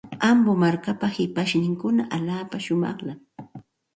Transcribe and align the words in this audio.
Ambo 0.31 0.51
markapa 0.61 1.07
shipashninkuna 1.15 2.03
allaapa 2.17 2.57
shumaqmi. 2.65 3.13